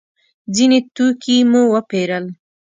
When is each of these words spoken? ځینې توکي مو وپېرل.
ځینې 0.55 0.79
توکي 0.95 1.37
مو 1.51 1.61
وپېرل. 1.73 2.25